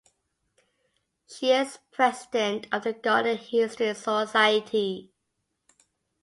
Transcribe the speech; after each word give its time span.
She 1.27 1.51
is 1.51 1.77
president 1.91 2.65
of 2.71 2.85
the 2.85 2.93
Garden 2.93 3.37
History 3.37 3.93
Society. 3.93 5.11